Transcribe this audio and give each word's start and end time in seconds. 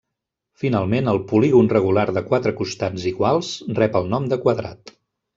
Finalment, 0.61 1.09
el 1.11 1.17
polígon 1.31 1.67
regular 1.73 2.05
de 2.15 2.23
quatre 2.31 2.53
costats 2.61 3.05
iguals 3.11 3.51
rep 3.81 3.99
el 4.01 4.09
nom 4.15 4.25
de 4.33 4.39
quadrat. 4.47 4.95